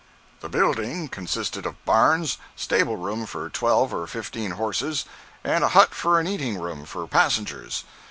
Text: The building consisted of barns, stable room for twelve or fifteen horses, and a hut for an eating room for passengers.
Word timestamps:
The 0.39 0.49
building 0.49 1.09
consisted 1.09 1.63
of 1.67 1.85
barns, 1.85 2.39
stable 2.55 2.95
room 2.95 3.27
for 3.27 3.51
twelve 3.51 3.93
or 3.93 4.07
fifteen 4.07 4.49
horses, 4.57 5.05
and 5.43 5.63
a 5.63 5.67
hut 5.77 5.93
for 5.93 6.19
an 6.19 6.25
eating 6.25 6.57
room 6.59 6.87
for 6.87 7.05
passengers. 7.05 7.83